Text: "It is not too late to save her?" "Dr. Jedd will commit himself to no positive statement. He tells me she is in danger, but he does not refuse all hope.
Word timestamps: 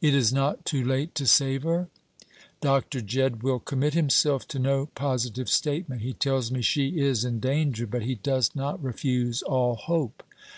"It 0.00 0.14
is 0.14 0.32
not 0.32 0.64
too 0.64 0.82
late 0.82 1.14
to 1.16 1.26
save 1.26 1.64
her?" 1.64 1.88
"Dr. 2.62 3.02
Jedd 3.02 3.42
will 3.42 3.58
commit 3.58 3.92
himself 3.92 4.48
to 4.48 4.58
no 4.58 4.86
positive 4.94 5.50
statement. 5.50 6.00
He 6.00 6.14
tells 6.14 6.50
me 6.50 6.62
she 6.62 6.98
is 6.98 7.26
in 7.26 7.40
danger, 7.40 7.86
but 7.86 8.00
he 8.04 8.14
does 8.14 8.54
not 8.56 8.82
refuse 8.82 9.42
all 9.42 9.74
hope. 9.74 10.22